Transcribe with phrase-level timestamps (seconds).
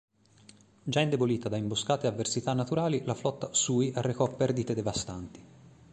[0.83, 5.43] Già indebolita da imboscate e avversità naturali, la flotta Sui arrecò perdite devastanti.